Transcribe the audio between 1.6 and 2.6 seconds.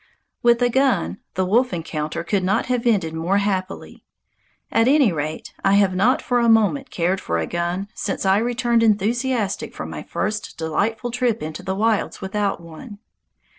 encounter could